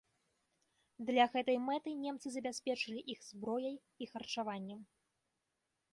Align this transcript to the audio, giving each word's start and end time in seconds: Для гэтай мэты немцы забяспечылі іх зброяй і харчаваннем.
Для 1.09 1.27
гэтай 1.35 1.57
мэты 1.67 1.89
немцы 2.05 2.27
забяспечылі 2.37 2.99
іх 3.15 3.19
зброяй 3.29 3.77
і 4.07 4.11
харчаваннем. 4.15 4.81